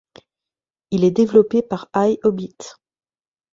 [0.89, 2.57] Il est développé par iObit.